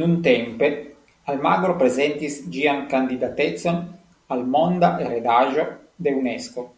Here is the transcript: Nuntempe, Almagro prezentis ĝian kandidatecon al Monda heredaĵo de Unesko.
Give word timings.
Nuntempe, 0.00 0.68
Almagro 1.34 1.76
prezentis 1.82 2.36
ĝian 2.56 2.84
kandidatecon 2.92 3.80
al 4.36 4.46
Monda 4.58 4.92
heredaĵo 5.00 5.68
de 6.08 6.16
Unesko. 6.22 6.68